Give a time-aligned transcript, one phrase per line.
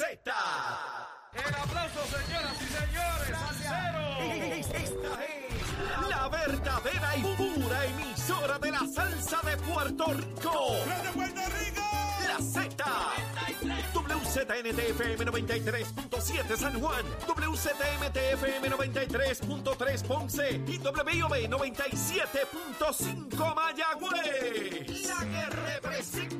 [0.00, 0.32] Z.
[1.34, 3.36] El aplauso, señoras y señores.
[4.72, 5.60] Esta es
[6.08, 10.72] la verdadera y pura emisora de la salsa de Puerto Rico.
[11.04, 11.82] ¡De Puerto Rico!
[12.26, 12.82] La Z.
[13.92, 25.06] WZNTFM 93.7 San Juan, WZMTFM 93.3 Ponce y WIOB 97.5 Mayagüez.
[25.06, 26.39] La que representa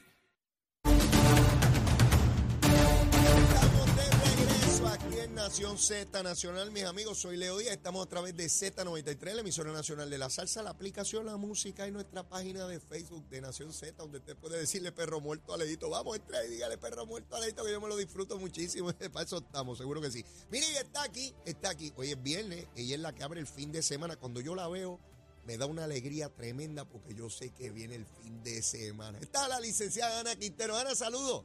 [5.51, 7.17] Nación Z Nacional, mis amigos.
[7.17, 7.73] Soy Leo Díaz.
[7.73, 11.85] Estamos a través de Z93, la emisora nacional de la salsa, la aplicación, la música
[11.85, 15.57] y nuestra página de Facebook de Nación Z, donde usted puede decirle perro muerto a
[15.57, 15.89] Leito.
[15.89, 18.93] Vamos, entra y dígale perro muerto a Leito, que yo me lo disfruto muchísimo.
[19.11, 20.23] Para eso estamos, seguro que sí.
[20.49, 21.91] Mire, está aquí, está aquí.
[21.97, 24.15] Hoy es viernes, ella es la que abre el fin de semana.
[24.15, 25.01] Cuando yo la veo,
[25.43, 29.19] me da una alegría tremenda porque yo sé que viene el fin de semana.
[29.19, 30.77] Está la licenciada Ana Quintero.
[30.77, 31.43] Ana, saludos.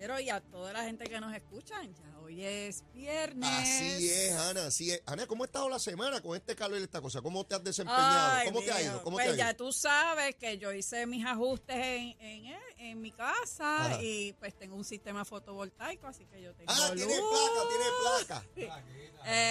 [0.00, 3.48] Pero y a toda la gente que nos escuchan, ya hoy es viernes.
[3.50, 5.02] Así es, Ana, así es.
[5.06, 7.20] Ana, ¿cómo ha estado la semana con este calor y esta cosa?
[7.20, 8.32] ¿Cómo te has desempeñado?
[8.36, 9.02] Ay, ¿Cómo te ha ido?
[9.02, 13.00] ¿Cómo pues te ha ya tú sabes que yo hice mis ajustes en, en, en
[13.00, 14.02] mi casa Ajá.
[14.02, 16.96] y pues tengo un sistema fotovoltaico, así que yo tengo Ah, luz.
[16.96, 18.84] tiene placa, tiene placa.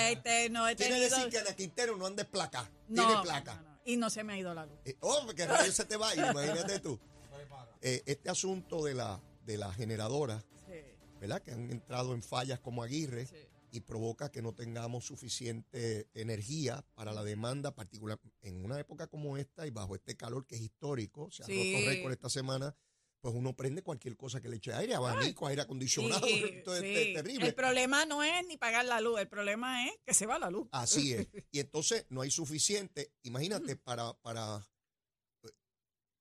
[0.10, 1.16] Este, no he Quiere tenido...
[1.16, 2.70] decir que Ana Quintero no anda placa.
[2.88, 3.56] no, tiene placa.
[3.56, 3.80] no, no.
[3.86, 4.78] Y no se me ha ido la luz.
[4.86, 6.98] Eh, oh, que rayo se te va a ir, imagínate tú.
[7.82, 10.44] Eh, este asunto de la, de la generadora,
[11.20, 11.42] ¿verdad?
[11.42, 13.36] Que han entrado en fallas como Aguirre sí.
[13.72, 19.38] y provoca que no tengamos suficiente energía para la demanda, particular en una época como
[19.38, 21.74] esta y bajo este calor que es histórico, se ha Sí.
[21.74, 22.76] roto récord esta semana,
[23.22, 26.82] pues uno prende cualquier cosa que le eche aire, abanico, aire acondicionado, Sí, esto es
[26.82, 26.94] sí.
[26.94, 27.48] te- terrible.
[27.48, 30.50] El problema no es ni pagar la luz, el problema es que se va la
[30.50, 30.70] luz.
[30.72, 31.28] Así es.
[31.52, 33.12] Y entonces no hay suficiente.
[33.24, 34.66] Imagínate, para, para.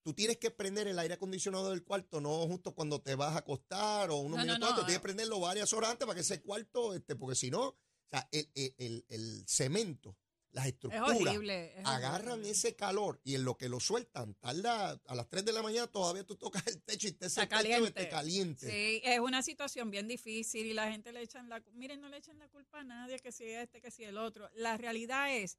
[0.08, 3.40] Tú tienes que prender el aire acondicionado del cuarto, no justo cuando te vas a
[3.40, 4.66] acostar o unos No, no, minutos no.
[4.68, 7.60] antes, tienes que prenderlo varias horas antes para que ese cuarto, este, porque si no,
[7.66, 7.76] o
[8.10, 10.16] sea, el, el- el- el cemento,
[10.52, 11.78] las Es estructuras, horrible.
[11.78, 12.50] es agarran horrible.
[12.52, 15.86] ese calor y en lo que lo sueltan, tarda a las 3 de la mañana,
[15.88, 17.88] todavía tú tocas el techo y te Está techo caliente.
[17.88, 18.66] esté caliente.
[18.70, 21.62] Sí, es una situación bien difícil y la gente le echan la...
[21.74, 24.48] Miren, no le echan la culpa a nadie, que si este, que si el otro.
[24.54, 25.58] La realidad es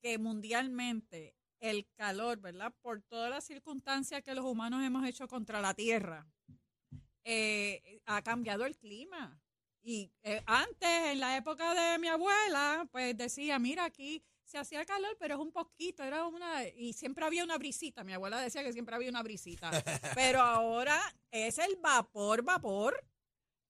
[0.00, 2.74] que mundialmente el calor, ¿verdad?
[2.80, 6.26] Por todas las circunstancias que los humanos hemos hecho contra la Tierra,
[7.24, 9.40] eh, ha cambiado el clima.
[9.82, 14.84] Y eh, antes, en la época de mi abuela, pues decía, mira, aquí se hacía
[14.84, 18.02] calor, pero es un poquito, era una, y siempre había una brisita.
[18.04, 19.70] Mi abuela decía que siempre había una brisita.
[20.14, 20.98] pero ahora
[21.30, 23.06] es el vapor, vapor,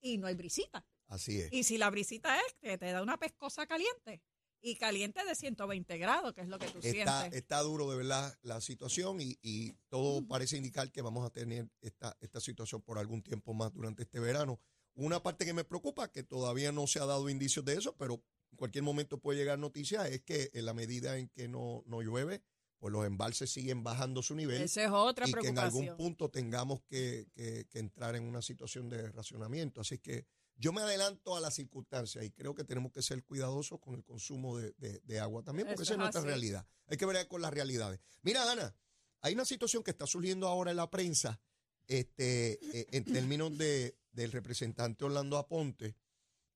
[0.00, 0.84] y no hay brisita.
[1.08, 1.52] Así es.
[1.52, 4.22] Y si la brisita es que te da una pescosa caliente,
[4.62, 7.38] y caliente de 120 grados, que es lo que tú Está, sientes.
[7.40, 11.68] está duro de verdad la situación y, y todo parece indicar que vamos a tener
[11.80, 14.60] esta, esta situación por algún tiempo más durante este verano.
[14.94, 18.22] Una parte que me preocupa, que todavía no se ha dado indicios de eso, pero
[18.50, 22.02] en cualquier momento puede llegar noticia, es que en la medida en que no, no
[22.02, 22.42] llueve,
[22.78, 25.96] pues los embalses siguen bajando su nivel Esa es otra y que en algún preocupación.
[25.96, 29.80] punto tengamos que, que- que entrar en una situación de racionamiento.
[29.82, 30.26] Así que
[30.60, 34.04] yo me adelanto a las circunstancias y creo que tenemos que ser cuidadosos con el
[34.04, 36.28] consumo de, de- de agua también, porque esa Eso es es nuestra así.
[36.28, 36.66] realidad.
[36.86, 37.98] Hay que ver con las realidades.
[38.22, 38.74] Mira, Ana,
[39.22, 41.40] hay una situación que está surgiendo ahora en la prensa
[41.88, 43.04] este, eh, en
[43.38, 45.96] términos de, del representante Orlando Aponte.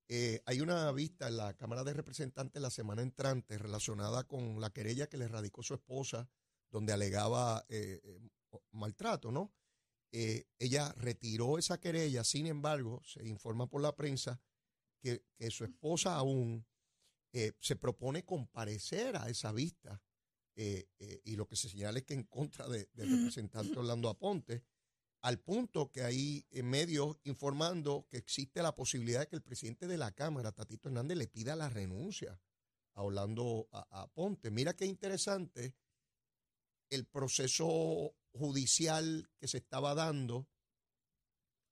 [0.08, 4.70] Eh, hay una vista en la Cámara de Representantes la semana entrante relacionada con la
[4.70, 6.28] querella que le radicó su esposa,
[6.70, 8.20] donde alegaba eh, eh,
[8.72, 9.50] maltrato, ¿no?
[10.16, 14.40] Eh, ella retiró esa querella, sin embargo, se informa por la prensa
[15.02, 16.64] que, que su esposa aún
[17.32, 20.00] eh, se propone comparecer a esa vista
[20.54, 20.86] eh,
[21.24, 24.62] y lo que se señala es que en contra de- del representante Orlando Aponte,
[25.22, 29.98] al punto que hay medios informando que existe la posibilidad de que el presidente de
[29.98, 32.40] la Cámara, Tatito Hernández, le pida la renuncia
[32.94, 34.52] a Orlando Aponte.
[34.52, 35.74] Mira qué interesante
[36.88, 40.48] el proceso judicial que se estaba dando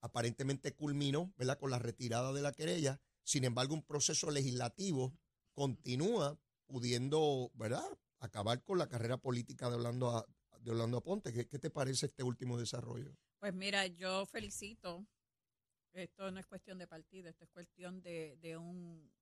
[0.00, 3.00] aparentemente culminó, ¿verdad?, con la retirada de la querella.
[3.22, 5.16] Sin embargo, un proceso legislativo
[5.52, 7.86] continúa pudiendo, ¿verdad?,
[8.18, 10.26] acabar con la carrera política de Orlando,
[10.60, 11.32] de Orlando Aponte.
[11.32, 13.16] ¿Qué, qué te parece este último desarrollo?
[13.38, 15.06] Pues mira, yo felicito.
[15.92, 19.12] Esto no es cuestión de partido, esto es cuestión de, de un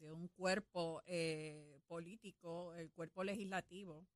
[0.00, 4.06] de un cuerpo eh, político, el cuerpo legislativo,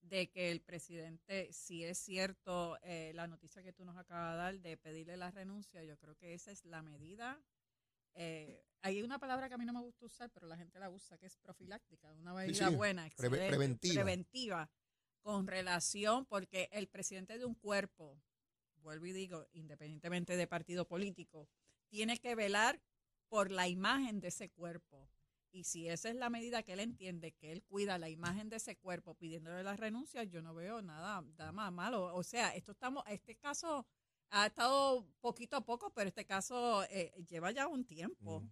[0.00, 4.36] de que el presidente, si es cierto eh, la noticia que tú nos acabas de
[4.38, 7.42] dar de pedirle la renuncia, yo creo que esa es la medida
[8.14, 10.90] eh, hay una palabra que a mí no me gusta usar, pero la gente la
[10.90, 13.94] usa, que es profiláctica, una medida sí, buena, preve- preventiva.
[13.94, 14.70] preventiva,
[15.20, 18.20] con relación, porque el presidente de un cuerpo,
[18.82, 21.48] vuelvo y digo, independientemente de partido político,
[21.88, 22.80] tiene que velar
[23.28, 25.08] por la imagen de ese cuerpo.
[25.50, 28.56] Y si esa es la medida que él entiende, que él cuida la imagen de
[28.56, 32.14] ese cuerpo pidiéndole la renuncia, yo no veo nada, nada más malo.
[32.14, 33.86] O sea, esto estamos, este caso
[34.30, 38.46] ha estado poquito a poco, pero este caso eh, lleva ya un tiempo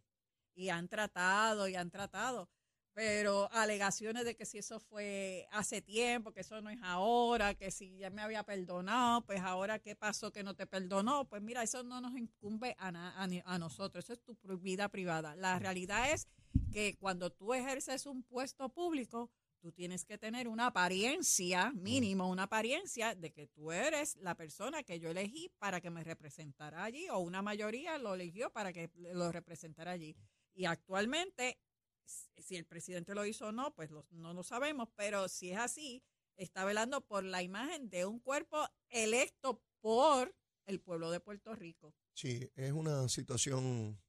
[0.54, 2.48] y han tratado y han tratado.
[2.96, 7.70] Pero alegaciones de que si eso fue hace tiempo, que eso no es ahora, que
[7.70, 11.62] si ya me había perdonado, pues ahora qué pasó que no te perdonó, pues mira,
[11.62, 15.36] eso no nos incumbe a, na- a, a nosotros, eso es tu vida privada.
[15.36, 16.26] La realidad es
[16.72, 22.44] que cuando tú ejerces un puesto público, tú tienes que tener una apariencia, mínimo una
[22.44, 27.10] apariencia de que tú eres la persona que yo elegí para que me representara allí,
[27.10, 30.16] o una mayoría lo eligió para que lo representara allí.
[30.54, 31.58] Y actualmente,
[32.06, 35.58] si el presidente lo hizo o no, pues lo- no lo sabemos, pero si es
[35.58, 36.02] así,
[36.36, 40.34] está velando por la imagen de un cuerpo electo por
[40.66, 41.94] el pueblo de Puerto Rico.
[42.12, 44.00] Sí, es una situación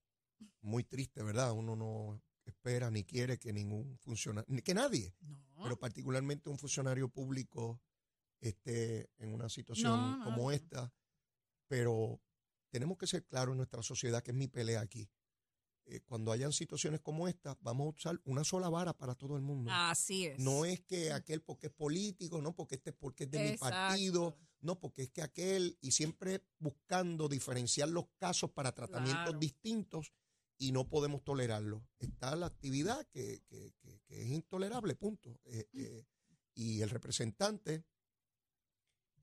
[0.61, 1.51] muy triste, ¿verdad?
[1.51, 5.63] Uno no espera ni quiere que ningún funcionario, que nadie, No.
[5.63, 7.81] pero particularmente un funcionario público
[8.39, 10.93] esté en una situación No, no, como esta.
[11.67, 12.21] Pero
[12.69, 15.09] tenemos que ser claros en nuestra sociedad que es mi pelea aquí.
[15.89, 19.41] Eh, cuando hayan situaciones como esta, vamos a usar una sola vara para todo el
[19.41, 19.71] mundo.
[19.73, 20.37] Así es.
[20.37, 23.57] No es que aquel porque es político, no porque este es porque es de mi
[23.57, 29.39] partido, no porque es que aquel, y siempre buscando diferenciar los casos para tratamientos Claro.
[29.39, 30.11] distintos
[30.57, 31.87] y no podemos tolerarlo.
[31.99, 35.39] Está la actividad que, que- que- que es intolerable, punto.
[35.45, 36.03] Eh, eh,
[36.53, 37.85] y el representante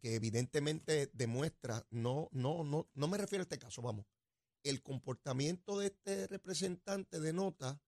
[0.01, 4.07] que evidentemente demuestra, no, no, no, no me refiero a este caso, vamos.
[4.65, 7.81] El comportamiento de este representante denota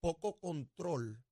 [0.00, 1.22] poco control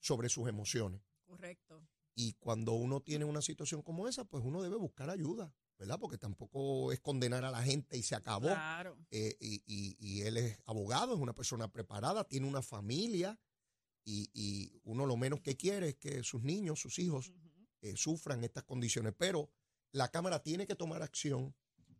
[0.00, 1.00] sobre sus emociones.
[1.24, 1.82] Correcto.
[2.14, 5.98] Y cuando uno tiene una situación como esa, pues uno debe buscar ayuda, ¿verdad?
[6.00, 8.48] Porque tampoco es condenar a la gente y se acabó.
[8.48, 8.98] Claro.
[9.10, 13.38] Eh, y, y- y él es abogado, es una persona preparada, tiene una familia
[14.04, 17.32] y, y uno lo menos que quiere es que sus niños, sus hijos,
[17.82, 19.14] eh, sufran estas condiciones.
[19.16, 19.50] Pero
[19.92, 21.54] la Cámara tiene que tomar acción,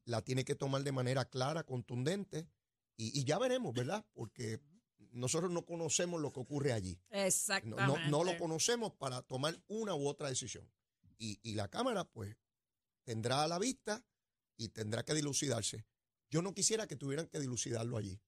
[0.08, 2.48] la tiene que tomar de manera clara, contundente
[2.96, 4.06] y, y ya veremos, ¿verdad?
[4.14, 4.60] Porque
[5.12, 6.98] nosotros no conocemos lo que ocurre allí.
[7.10, 7.84] No, Exactamente.
[7.84, 10.66] no, no lo conocemos para tomar una u otra decisión.
[11.18, 12.36] Y, y la Cámara, pues,
[13.04, 14.02] tendrá a la vista
[14.56, 15.84] y tendrá que dilucidarse.
[16.30, 18.18] Yo no quisiera que tuvieran que dilucidarlo allí.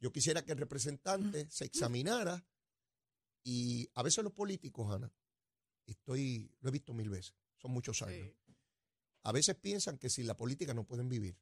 [0.00, 2.44] Yo quisiera que el representante se examinara
[3.44, 5.12] y a veces los políticos, Ana,
[5.86, 8.28] estoy, lo he visto mil veces, son muchos años.
[8.28, 8.36] Sí.
[9.22, 11.36] A veces piensan que sin la política no pueden vivir,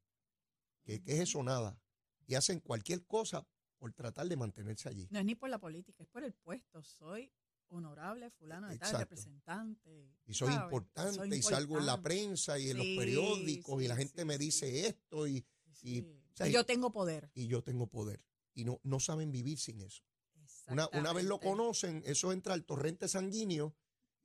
[0.83, 1.81] que, que es eso nada,
[2.27, 3.47] y hacen cualquier cosa
[3.79, 5.07] por tratar de mantenerse allí.
[5.11, 6.83] No es ni por la política, es por el puesto.
[6.83, 7.33] Soy
[7.69, 9.05] honorable fulano de tal, Exacto.
[9.05, 10.11] representante.
[10.27, 13.89] y soy importante Soy y salgo en la prensa y en los Sí, periódicos y
[13.89, 16.01] la gente sí, me dice esto y, y, Sí.
[16.33, 17.31] o sea, Y yo tengo poder.
[17.35, 18.25] y yo tengo poder.
[18.55, 20.03] Y no, no saben vivir sin eso.
[20.67, 23.75] Una, una vez lo conocen, eso entra al torrente sanguíneo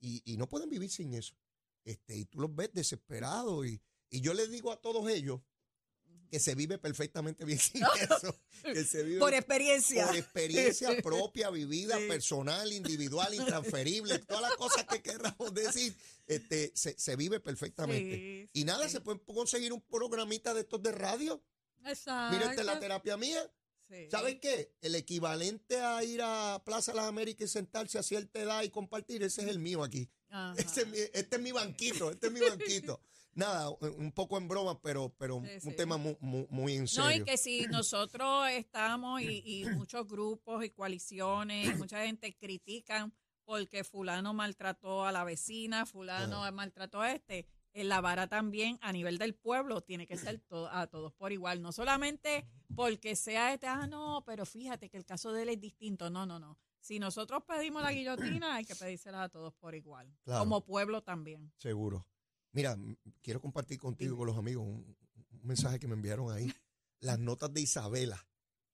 [0.00, 1.36] y, y no pueden vivir sin eso.
[1.84, 3.66] Este, y tú los ves desesperados.
[3.66, 5.40] Y, y yo les digo a todos ellos
[6.30, 8.34] que se vive perfectamente bien sin eso.
[8.64, 10.06] Que se vive Por experiencia.
[10.06, 12.08] por experiencia propia, vivida, Sí.
[12.08, 15.94] personal, individual, intransferible, todas las cosas que queramos decir,
[16.26, 18.16] este, se, se vive perfectamente.
[18.16, 21.42] Sí, y nada, se puede conseguir un programita de estos de radio.
[21.84, 22.36] Exacto.
[22.36, 23.48] Mira, esta es la terapia mía.
[23.88, 24.08] Sí.
[24.10, 24.72] ¿Sabes qué?
[24.80, 28.70] El equivalente a ir a Plaza de las Américas y sentarse a cierta edad y
[28.70, 30.08] compartir, ese es el mío aquí.
[30.56, 33.00] Es mi- este es mi banquito, este es mi banquito.
[33.34, 36.86] Nada, un poco en broma, pero, pero Sí, un tema muy, muy, muy en No,
[36.86, 37.22] serio.
[37.22, 43.12] y que si nosotros estamos y, y muchos grupos y coaliciones y mucha gente critican
[43.44, 48.92] porque fulano maltrató a la vecina, fulano maltrató a este, en la vara también a
[48.92, 53.52] nivel del pueblo tiene que ser to- a todos por igual, no solamente porque sea
[53.52, 56.58] este, ah, no, pero fíjate que el caso de él es distinto, no, no, no.
[56.80, 60.40] Si nosotros pedimos la guillotina, hay que pedírsela a todos por igual, Claro.
[60.40, 61.52] como pueblo también.
[61.58, 62.06] Seguro.
[62.52, 62.76] Mira,
[63.22, 64.96] quiero compartir contigo con los amigos un,
[65.30, 66.46] un mensaje que me enviaron ahí.
[67.00, 68.26] Las notas de Isabela,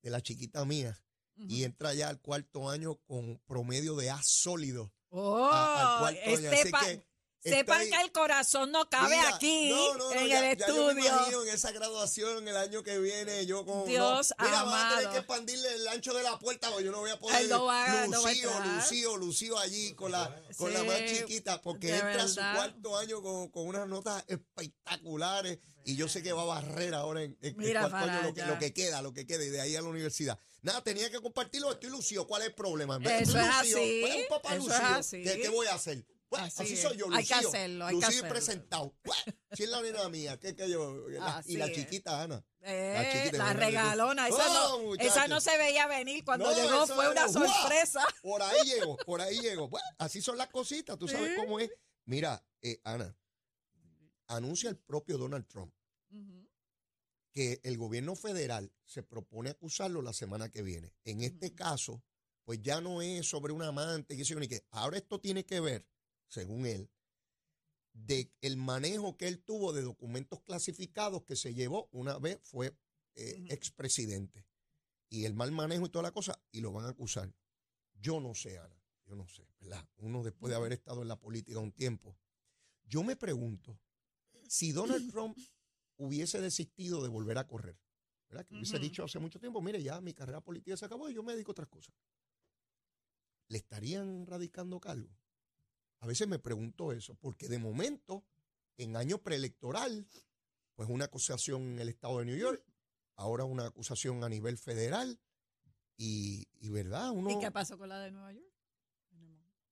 [0.03, 0.97] de la chiquita mía,
[1.37, 4.93] y entra ya al cuarto año con promedio de A sólido.
[5.09, 6.51] Oh, a- al cuarto año.
[6.51, 7.07] este Así que
[7.43, 10.67] Sepan que el corazón no cabe Mira, aquí no, no, no, en ya- el ya
[10.69, 11.09] yo me estudio.
[11.09, 14.93] imagino en esa graduación el año que viene yo con Dios mira, van a tener
[15.07, 15.13] amado.
[15.13, 17.57] que expandirle el ancho de la puerta porque yo no voy a poder Él va-
[17.57, 18.51] no va Lucío.
[18.75, 23.23] Lucío, Lucío allí con la con la más chiquita porque entra a su cuarto año
[23.23, 27.57] con, con unas notas espectaculares y yo sé que va a barrer ahora en, en-
[27.57, 28.53] Mira cuarto año lo que, allá.
[28.53, 30.39] lo que queda, lo que queda y de ahí a la universidad.
[30.63, 32.97] Nada, tenía que compartirlo, estoy Lucío, ¿cuál es el problema?
[32.99, 35.23] Eso es Lucío, así, pues, eso es Lucío, así.
[35.23, 36.05] ¿qué, qué voy a hacer?
[36.31, 37.17] Pues, Así soy yo, Lucío.
[37.19, 38.29] Hay que hacerlo, hay que Lucío y hacerlo.
[38.31, 38.95] presentado.
[39.53, 41.09] Si es la nena mía, ¿qué que yo?
[41.09, 41.73] La- y la es.
[41.75, 42.45] chiquita Ana.
[42.63, 44.37] Eh, chiquita, la regalona, esa,
[44.75, 46.25] Oh, no, esa no se veía venir.
[46.25, 48.07] Cuando No, llegó fue una sorpresa.
[48.23, 49.69] Por ahí llegó, por ahí llegó.
[49.69, 51.37] Bueno, así son las cositas, tú sabes Sí.
[51.37, 51.69] cómo es.
[52.05, 53.13] Mira, eh, Ana,
[54.29, 55.75] anuncia el propio Donald Trump
[57.33, 60.93] que el gobierno federal se propone acusarlo la semana que viene.
[61.05, 62.03] En este caso,
[62.45, 64.65] pues ya no es sobre un amante, que ni que.
[64.71, 65.87] Ahora esto tiene que ver,
[66.31, 66.89] según él,
[67.93, 72.77] de el manejo que él tuvo de documentos clasificados que se llevó una vez fue
[73.17, 74.47] eh, expresidente.
[75.09, 77.35] Y el mal manejo y toda la cosa, y lo van a acusar.
[77.95, 79.87] Yo no sé, Ana, yo no sé, ¿verdad?
[79.97, 82.17] Uno después de haber estado en la política un tiempo.
[82.85, 83.79] Yo me pregunto,
[84.49, 85.37] si Donald Trump
[85.97, 87.77] hubiese desistido de volver a correr,
[88.29, 88.47] ¿verdad?
[88.47, 91.25] Que hubiese dicho hace mucho tiempo, mire, ya mi carrera política se acabó y yo
[91.25, 91.93] me dedico a otras cosas.
[93.49, 95.11] ¿Le estarían radicando cargo?
[96.01, 98.25] A veces me pregunto eso, porque de momento,
[98.79, 100.07] en año preelectoral,
[100.75, 102.65] pues una acusación en el estado de New York,
[103.17, 105.21] ahora una acusación a nivel federal,
[105.97, 108.51] y, y verdad, uno ¿Y qué pasó con la de Nueva York?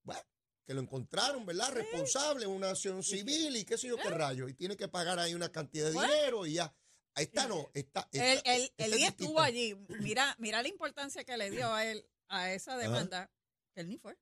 [0.03, 0.23] bueno,
[0.67, 1.73] que lo encontraron, ¿verdad?
[1.73, 5.35] Responsable, una acción civil y qué sé yo qué rayo, y tiene que pagar ahí
[5.35, 6.75] una cantidad de dinero y ya.
[7.15, 9.75] Esta no, esta, él, esta es ni estuvo allí.
[10.01, 13.31] Mira, mira la importancia que le dio a él a esa demanda,
[13.75, 14.17] que él ni fue.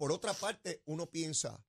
[0.00, 1.62] Por otra parte, uno piensa,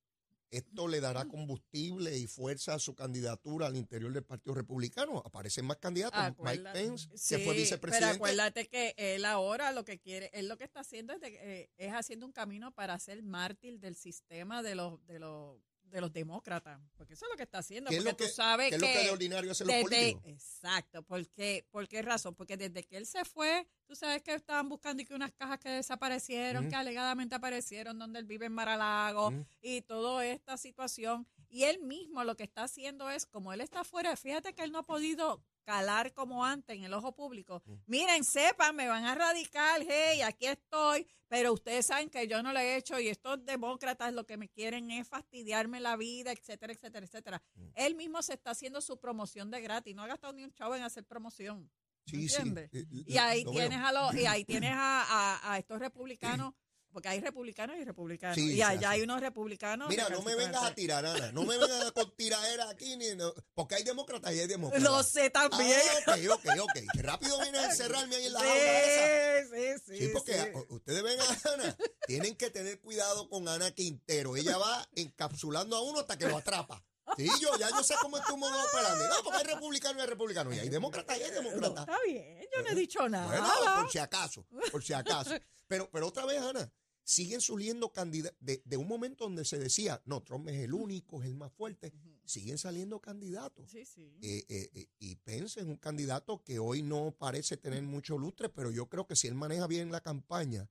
[0.51, 5.21] esto le dará combustible y fuerza a su candidatura al interior del Partido Republicano.
[5.25, 6.17] Aparecen más candidatos.
[6.39, 6.63] Mike.
[6.71, 8.15] Pence, que Sí, fue Pero vicepresidente.
[8.15, 11.69] acuérdate que él ahora lo que quiere, él lo que está haciendo es, de- eh,
[11.75, 15.59] es haciendo un camino para ser mártir del sistema de los, de los,
[15.91, 16.79] de los demócratas.
[16.97, 17.89] Porque eso es lo que está haciendo.
[17.89, 19.75] ¿Qué es Porque lo que, tú sabes qué es lo que de ordinario hacen los
[19.75, 20.23] desde- políticos?
[20.25, 22.33] exacto, porque, ¿por qué razón?
[22.35, 25.59] Porque desde que él se fue, tú sabes que estaban buscando y que unas cajas
[25.59, 31.27] que desaparecieron, que alegadamente aparecieron donde él vive en Maralago y toda esta situación.
[31.49, 34.71] Y él mismo lo que está haciendo es, como él está afuera, fíjate que él
[34.71, 37.63] no ha podido calar como antes en el ojo público.
[37.85, 42.51] Miren, sepan, me van a radicar, hey, aquí estoy, pero ustedes saben que yo no
[42.53, 46.73] lo he hecho y estos demócratas lo que me quieren es fastidiarme la vida, etcétera,
[46.73, 47.41] etcétera, etcétera.
[47.75, 50.75] Él mismo se está haciendo su promoción de gratis, no ha gastado ni un chavo
[50.75, 51.69] en hacer promoción.
[52.07, 52.35] ¿me Sí, sí.
[52.37, 52.69] entiendes?
[52.73, 53.59] Eh, Y ahí lo veo.
[53.69, 55.03] tienes a los, y ahí tienes a,
[55.39, 56.53] a- a estos republicanos,
[56.91, 58.35] porque hay republicanos y republicanos.
[58.35, 59.89] Sí, y allá hay unos republicanos.
[59.89, 61.31] Mira, no me vengas a tirar, Ana.
[61.31, 64.83] No me vengas con tiraera aquí, ni, no, porque hay demócratas y hay demócratas.
[64.83, 65.79] Lo sé también.
[66.07, 66.79] Ah, ok, ok, ok.
[66.93, 69.43] Que rápido vienen a encerrarme ahí en la jaula esa.
[69.43, 73.71] sí, sí, sí, Sí, porque ustedes ven a Ana, tienen que tener cuidado con Ana
[73.71, 74.35] Quintero.
[74.35, 76.83] Ella va encapsulando a uno hasta que lo atrapa.
[77.17, 79.03] Sí, yo ya yo sé cómo es tu modo operandi.
[79.05, 80.53] No, porque hay republicano y hay republicano.
[80.53, 81.79] Y hay demócratas y hay No, demócratas.
[81.87, 83.27] está bien, yo no he dicho nada.
[83.27, 85.31] Bueno, por si acaso, por si acaso.
[85.67, 86.71] Pero, pero otra vez, Ana,
[87.03, 88.37] siguen surgiendo candidatos.
[88.39, 91.51] De, de un momento donde se decía, no, Trump es el único, es el más
[91.53, 91.93] fuerte,
[92.25, 93.69] siguen saliendo candidatos.
[93.71, 94.17] Sí, sí.
[94.21, 98.49] Eh, eh, eh, y Pence es un candidato que hoy no parece tener mucho lustre,
[98.49, 100.69] pero yo creo que si él maneja bien la campaña,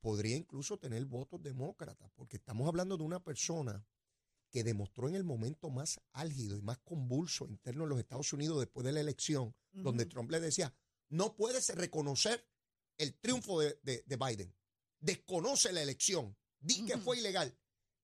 [0.00, 3.86] podría incluso tener votos demócratas, porque estamos hablando de una persona
[4.50, 8.58] que demostró en el momento más álgido y más convulso interno en los Estados Unidos
[8.58, 10.06] después de la elección, donde.
[10.06, 10.74] Trump le decía,
[11.08, 12.44] no puedes reconocer
[12.98, 14.52] el triunfo de, de- de Biden,
[15.00, 17.56] desconoce la elección, di que fue ilegal.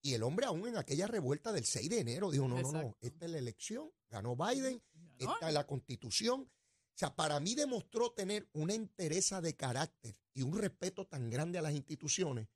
[0.02, 2.96] Y el hombre aún en aquella revuelta del 6 de enero dijo, no, no, no,
[3.00, 4.82] esta es la elección, ganó Biden,
[5.18, 6.42] esta es la constitución.
[6.42, 11.58] O sea, para mí demostró tener una entereza de carácter y un respeto tan grande
[11.58, 12.48] a las instituciones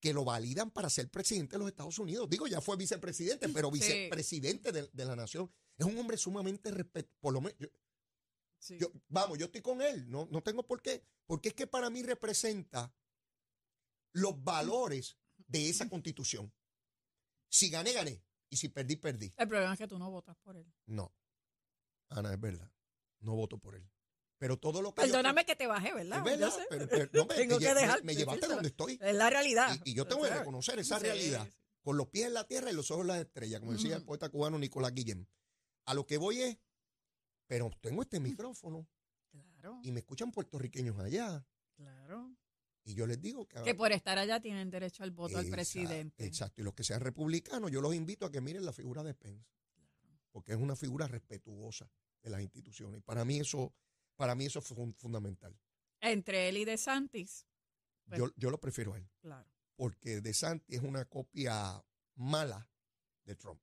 [0.00, 2.28] que lo validan para ser presidente de los Estados Unidos.
[2.28, 5.50] Digo, ya fue vicepresidente, pero vicepresidente de, de la nación.
[5.78, 7.68] Es un hombre sumamente respeto, por lo menos, yo-
[8.58, 8.78] Sí.
[8.78, 11.88] yo- vamos, yo estoy con él, no, no tengo por qué, porque es que para
[11.90, 12.92] mí representa
[14.16, 16.52] los valores de esa constitución.
[17.48, 19.32] Si gané, gané, y si perdí, perdí.
[19.36, 20.66] El problema es que tú no votas por él.
[20.86, 21.14] No,
[22.08, 22.70] Ana, es verdad,
[23.20, 23.88] no voto por él.
[24.38, 25.02] Pero todo lo que...
[25.02, 26.18] yo- Perdóname que te bajé, ¿verdad?
[26.18, 28.98] Es verdad, pero, pero no, me, Tengo me que me- dejar- me llevaste donde estoy.
[29.00, 29.74] Es la realidad.
[29.84, 31.44] Y, y yo tengo que reconocer esa Sí, realidad.
[31.46, 31.52] sí.
[31.82, 34.04] Con los pies en la tierra y los ojos en las estrellas, como decía el
[34.04, 35.28] poeta cubano Nicolás Guillén.
[35.86, 36.58] A lo que voy es,
[37.46, 38.88] pero tengo este micrófono
[39.30, 41.46] Claro, y me escuchan puertorriqueños allá.
[41.76, 42.34] claro.
[42.86, 43.62] Y yo les digo que...
[43.62, 46.24] Que por estar allá tienen derecho al voto al presidente.
[46.24, 46.60] Exacto.
[46.60, 49.44] Y los que sean republicanos, yo los invito a que miren la figura de Pence.
[50.30, 51.90] Porque es una figura respetuosa
[52.22, 52.98] de las instituciones.
[52.98, 53.74] Y para mí eso,
[54.16, 55.58] para mí eso fue fun- fundamental.
[56.00, 57.46] Entre él y DeSantis.
[58.06, 59.08] Pues- Yo, yo lo prefiero a él.
[59.20, 59.48] Claro.
[59.74, 62.70] Porque De Santi es una copia mala
[63.24, 63.60] de Trump.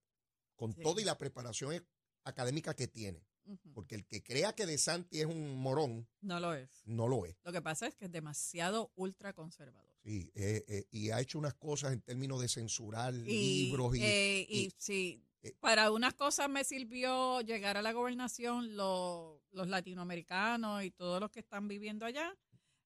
[0.56, 0.82] Con Sí.
[0.82, 1.84] toda y la preparación
[2.25, 3.25] académica que tiene.
[3.74, 6.70] Porque el que crea que De Santi es un morón, No lo es.
[6.86, 7.36] no lo es.
[7.44, 9.92] Lo que pasa es que es demasiado ultraconservador.
[10.04, 14.04] Sí, eh, eh, y ha hecho unas cosas en términos de censurar Y, libros y,
[14.04, 15.24] eh, y, y- sí,
[15.60, 21.32] para unas cosas me sirvió llegar a la gobernación lo- los latinoamericanos y todos los
[21.32, 22.34] que están viviendo allá,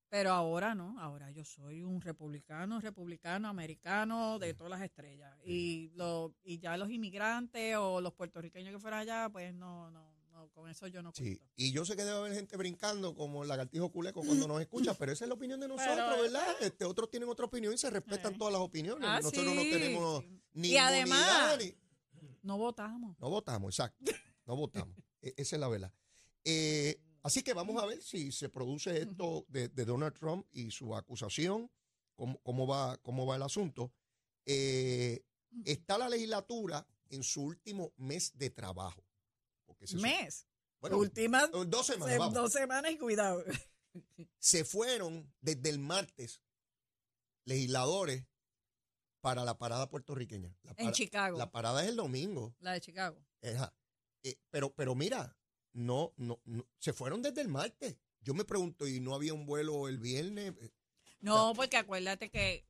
[0.10, 5.36] pero ahora no, ahora yo soy un republicano, republicano, americano de todas las estrellas.
[5.46, 10.17] Y, lo, y ya los inmigrantes o los puertorriqueños que fueran allá, pues no, no,
[10.38, 11.46] no con eso yo no Sí, cuento.
[11.56, 14.94] y yo sé que debe haber gente brincando como el lagartijo culeco cuando nos escucha,
[14.94, 16.56] pero esa es la opinión de nosotros, Pero- ¿verdad?
[16.62, 18.38] Este, otros tienen otra opinión y se respetan Eh.
[18.38, 19.08] todas las opiniones.
[19.10, 20.42] Ah, nosotros sí, no tenemos sí.
[20.54, 21.76] ni Y además- ni-
[22.44, 23.18] No votamos.
[23.20, 24.12] No votamos, exacto.
[24.46, 24.96] No votamos.
[25.22, 25.92] E- Esa es la verdad.
[26.46, 30.70] Eh, así que vamos a ver si se produce esto de, de Donald Trump y
[30.72, 31.70] su acusación,
[32.16, 33.92] cómo, cómo va, cómo va el asunto.
[34.46, 35.24] Eh,
[35.66, 39.04] está la legislatura en su último mes de trabajo.
[39.78, 40.48] Porque se Mes.
[40.80, 42.34] bueno, Últimas dos semanas, vamos.
[42.34, 43.44] dos semanas y cuidado.
[44.40, 46.42] se fueron desde el martes
[47.46, 48.26] legisladores
[49.22, 50.56] para la parada puertorriqueña.
[50.64, 51.38] La, En Chicago.
[51.38, 52.56] la parada es el domingo.
[52.60, 53.24] La de Chicago.
[53.42, 53.58] Eh,
[54.50, 55.38] pero, pero mira,
[55.74, 57.98] no, no, no, se fueron desde el martes.
[58.22, 60.54] Yo me pregunto, ¿y no había un vuelo el viernes?
[61.20, 62.66] No, porque acuérdate que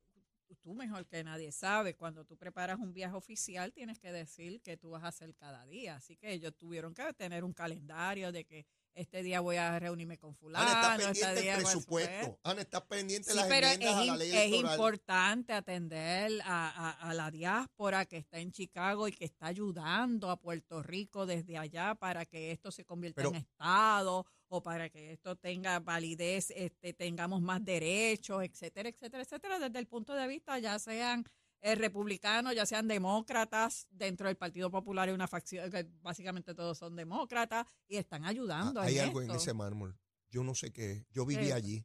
[0.56, 4.76] tú mejor que nadie sabe, cuando tú preparas un viaje oficial tienes que decir que
[4.76, 5.96] tú vas a hacer cada día.
[5.96, 10.18] Así que ellos tuvieron que tener un calendario de que este día voy a reunirme
[10.18, 12.40] con fulano, Ana, está este pendiente día el voy a- presupuesto.
[12.42, 14.72] Ana, está pendiente Sí, las pero es, enmiendas a la im- ley es electoral.
[14.74, 20.30] importante atender a, a- a la diáspora que está en Chicago y que está ayudando
[20.30, 24.88] a Puerto Rico desde allá para que esto se convierta Pero- en Estado o para
[24.88, 30.26] que esto tenga validez, este, tengamos más derechos, etcétera, etcétera, etcétera, desde el punto de
[30.26, 31.24] vista ya sean
[31.60, 36.78] eh, republicanos, ya sean demócratas, dentro del Partido Popular hay una facción que básicamente todos
[36.78, 38.80] son demócratas y están ayudando.
[38.80, 39.98] Ah, hay en algo en ese mármol.
[40.30, 40.92] Yo no sé qué.
[40.92, 41.06] es.
[41.10, 41.84] Yo viví allí.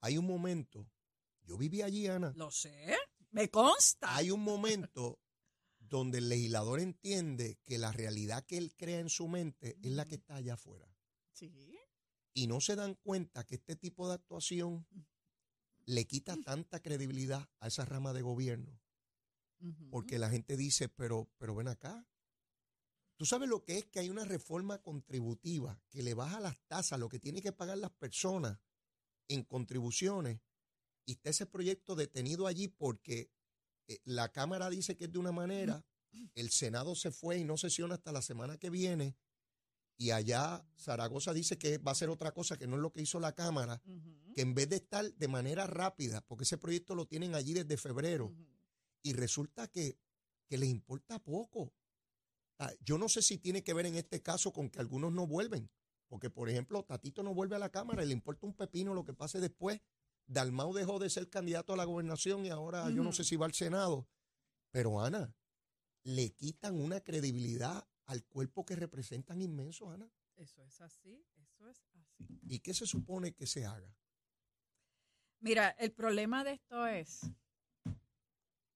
[0.00, 0.86] Hay un momento.
[1.44, 2.32] Yo viví allí, Ana.
[2.36, 2.96] Lo sé,
[3.30, 4.14] me consta.
[4.14, 5.18] Hay un momento
[5.78, 10.04] donde el legislador entiende que la realidad que él crea en su mente es la
[10.04, 10.89] que está allá afuera.
[11.48, 11.78] Sí.
[12.34, 14.86] y no se dan cuenta que este tipo de actuación
[15.86, 18.80] le quita tanta credibilidad a esa rama de gobierno,
[19.90, 22.06] porque la gente dice, pero, pero ven acá.
[23.16, 26.98] Tú sabes lo que es que hay una reforma contributiva que le baja las tasas,
[26.98, 28.58] lo que tienen que pagar las personas
[29.28, 30.40] en contribuciones,
[31.04, 33.32] y está ese proyecto detenido allí porque
[33.88, 35.84] eh, la Cámara dice que es de una manera,
[36.34, 39.16] el Senado se fue y no sesiona hasta la semana que viene,
[40.00, 43.02] y allá Zaragoza dice que va a ser otra cosa, que no es lo que
[43.02, 43.82] hizo la Cámara,
[44.34, 47.76] que en vez de estar de manera rápida, porque ese proyecto lo tienen allí desde
[47.76, 48.34] febrero,
[49.02, 49.98] y resulta que,
[50.46, 51.74] que les importa poco.
[52.58, 55.26] Ah, Yo no sé si tiene que ver en este caso con que algunos no
[55.26, 55.70] vuelven,
[56.08, 59.04] porque por ejemplo Tatito no vuelve a la Cámara y le importa un pepino lo
[59.04, 59.82] que pase después.
[60.26, 63.44] Dalmau dejó de ser candidato a la gobernación y ahora yo no sé si va
[63.44, 64.08] al Senado.
[64.70, 65.34] Pero Ana,
[66.04, 70.10] le quitan una credibilidad al cuerpo que representan inmensos, Ana.
[70.34, 72.04] Eso es así, eso es así.
[72.48, 73.96] ¿Y qué se supone que se haga?
[75.38, 77.20] Mira, el problema de esto es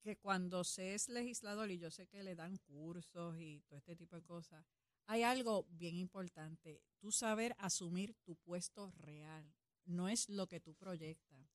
[0.03, 3.97] que cuando se es legislador, y yo sé que le dan cursos y todo este
[3.97, 4.65] tipo de cosas,
[5.07, 9.53] hay algo bien importante, tú saber asumir tu puesto real,
[9.85, 11.49] no es lo que tú proyectas.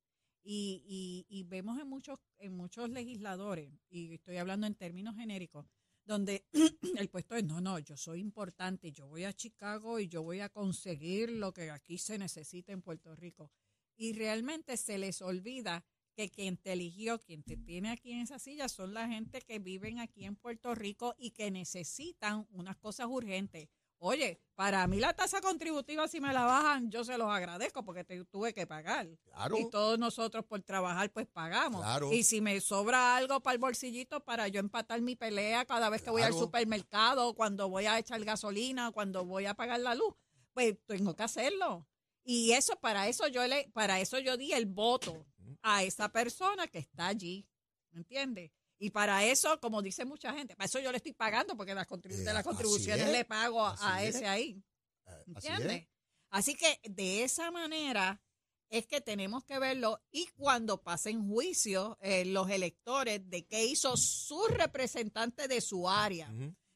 [0.43, 5.65] Y, y, y vemos en muchos, en muchos legisladores, y estoy hablando en términos genéricos,
[6.09, 6.43] donde
[6.97, 10.39] el puesto es, no, no, yo soy importante, yo voy a Chicago y yo voy
[10.39, 13.51] a conseguir lo que aquí se necesita en Puerto Rico.
[13.95, 18.39] Y realmente se les olvida que quien te eligió, quien te tiene aquí en esa
[18.39, 23.05] silla, son la gente que viven aquí en Puerto Rico y que necesitan unas cosas
[23.07, 23.69] urgentes.
[24.01, 28.05] Oye, para mí la tasa contributiva, si me la bajan, yo se los agradezco porque
[28.05, 29.09] te, tuve que pagar.
[29.25, 29.57] Claro.
[29.57, 31.81] Y todos nosotros por trabajar, pues pagamos.
[31.81, 32.13] Claro.
[32.13, 36.01] Y si me sobra algo para el bolsillito, para yo empatar mi pelea cada vez
[36.01, 40.13] que voy al supermercado, cuando voy a echar gasolina, cuando voy a pagar la luz,
[40.53, 41.85] pues tengo que hacerlo.
[42.23, 45.25] Y eso, para eso yo le, para eso yo di el voto
[45.61, 47.45] a esa persona que está allí.
[47.91, 48.51] ¿Me entiendes?
[48.81, 51.85] Y para eso, como dice mucha gente, para eso yo le estoy pagando, porque las,
[51.87, 54.15] contribu- Eh, de las contribuciones es, le pago a, es.
[54.15, 54.63] ese ahí.
[55.05, 55.81] Así ¿Entiendes?
[55.83, 55.87] es.
[56.31, 58.21] Así que de esa manera
[58.69, 63.97] es que tenemos que verlo y cuando pasen juicio eh, los electores de qué hizo
[63.97, 66.31] su representante de su área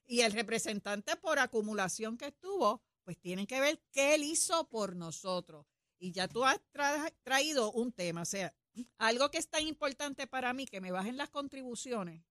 [0.06, 4.96] y el representante por acumulación que estuvo, pues tienen que ver qué él hizo por
[4.96, 5.68] nosotros.
[6.00, 8.54] Y ya tú has tra- traído un tema, o sea,
[8.98, 12.24] algo que es tan importante para mí, que me bajen las contribuciones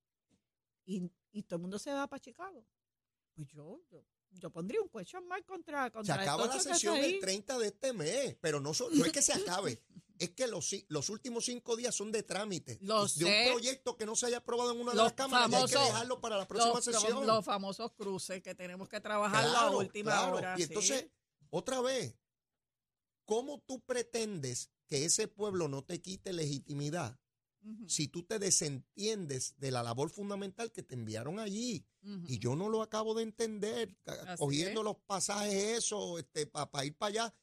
[0.84, 2.66] y, y todo el mundo se va para Chicago.
[3.34, 6.96] Pues yo, yo, yo pondría un question mark contra, Se contra acaba todo la sesión
[6.96, 9.80] el 30 de este mes, pero no, so- no es que se acabe,
[10.18, 12.78] es que los, los últimos cinco días son de trámite.
[12.82, 13.24] Lo de sé.
[13.46, 15.66] un proyecto que no se haya aprobado en una de Los las cámaras y hay
[15.66, 17.26] que dejarlo para la próxima los, sesión.
[17.26, 20.36] los famosos cruces que tenemos que trabajar la Claro, última claro.
[20.36, 20.54] hora.
[20.56, 20.64] Y sí.
[20.64, 21.06] entonces,
[21.50, 22.14] otra vez,
[23.24, 27.18] ¿cómo tú pretendes que ese pueblo no te quite legitimidad
[27.86, 31.86] si tú te desentiendes de la labor fundamental que te enviaron allí?
[32.26, 34.84] Y yo no lo acabo de entender, Así cogiendo es.
[34.84, 37.34] los pasajes eso, este, para ir para allá.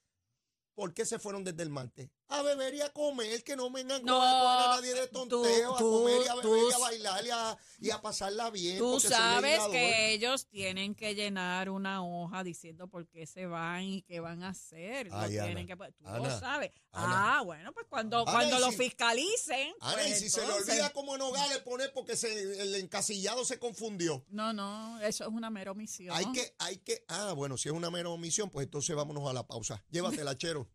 [0.76, 2.12] ¿Por qué se fueron desde el martes?
[2.32, 5.76] A beber y a comer, que no vengan No, a a nadie de tú- tonteo,
[5.76, 8.78] a comer y a beber tú- y a bailar y a, y a pasarla bien.
[8.78, 14.02] Tú sabes que ellos tienen que llenar una hoja diciendo por qué se van y
[14.04, 15.08] qué van a hacer.
[15.08, 16.72] Lo Ay, tienen Ana, que, tú Ana, lo sabes.
[16.92, 17.40] Ana.
[17.40, 19.74] Ah, bueno, pues cuando, Ana, cuando lo si- fiscalicen.
[19.82, 23.44] Ana, pues y si se le olvida como en Nogales poner porque se, el encasillado
[23.44, 24.24] se confundió.
[24.30, 26.16] No, no, eso es una mera omisión.
[26.16, 29.34] Hay que, hay que, ah, bueno, si es una mera omisión, pues entonces vámonos a
[29.34, 29.84] la pausa.
[29.90, 30.70] Llévatela, chero.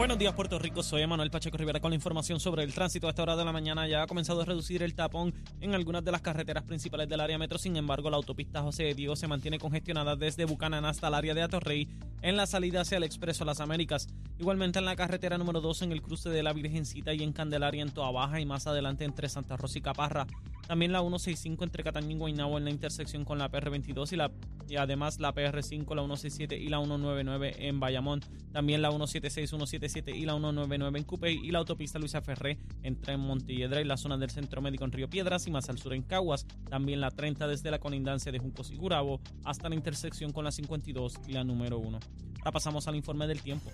[0.00, 0.82] Buenos días, Puerto Rico.
[0.82, 3.06] Soy Manuel Pacheco Rivera con la información sobre el tránsito.
[3.06, 6.02] A esta hora de la mañana ya ha comenzado a reducir el tapón en algunas
[6.02, 7.58] de las carreteras principales del área metro.
[7.58, 11.34] Sin embargo, la autopista José de Diego se mantiene congestionada desde Bucanán hasta el área
[11.34, 11.86] de Atorrey
[12.22, 14.08] en la salida hacia el Expreso Las Américas.
[14.38, 17.82] Igualmente en la carretera número 2 en el cruce de la Virgencita y en Candelaria
[17.82, 20.26] en Toa Baja y más adelante entre Santa Rosa y Caparra.
[20.70, 24.30] También la 165 entre Cataño y Guaynabo en la intersección con la PR22 y, la,
[24.68, 28.20] y además la PR5, la 167 y la 199 en Bayamón.
[28.52, 33.16] También la 176, 177 y la 199 en Cupey y la autopista Luisa Ferré entre
[33.16, 36.02] Montelledra y la zona del Centro Médico en Río Piedras y más al sur en
[36.02, 36.46] Caguas.
[36.68, 40.52] También la 30 desde la colindancia de Juncos y Gurabo hasta la intersección con la
[40.52, 41.98] 52 y la número 1.
[42.38, 43.72] Ahora pasamos al informe del tiempo.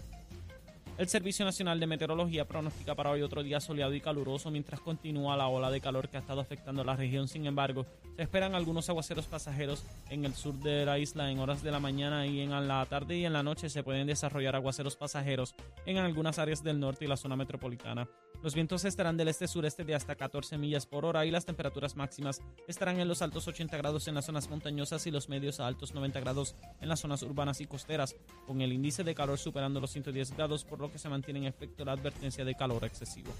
[0.98, 5.36] El Servicio Nacional de Meteorología pronostica para hoy otro día soleado y caluroso mientras continúa
[5.36, 7.28] la ola de calor que ha estado afectando la región.
[7.28, 7.84] Sin embargo,
[8.16, 11.80] se esperan algunos aguaceros pasajeros en el sur de la isla en horas de la
[11.80, 15.54] mañana y en la tarde y en la noche se pueden desarrollar aguaceros pasajeros
[15.84, 18.08] en algunas áreas del norte y la zona metropolitana.
[18.42, 22.40] Los vientos estarán del este-sureste de hasta 14 millas por hora y las temperaturas máximas
[22.68, 25.94] estarán en los altos 80 grados en las zonas montañosas y los medios a altos
[25.94, 28.14] 90 grados en las zonas urbanas y costeras,
[28.46, 31.84] con el índice de calor superando los 110 grados, por que se mantiene en efecto
[31.84, 33.32] la advertencia de calor excesivo.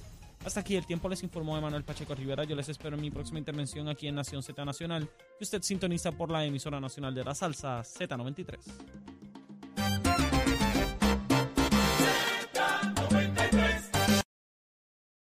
[0.45, 2.45] Hasta aquí el tiempo les informó Emanuel Pacheco Rivera.
[2.45, 6.13] Yo les espero en mi próxima intervención aquí en Nación Z Nacional, que usted sintoniza
[6.13, 8.57] por la emisora nacional de la salsa Z93.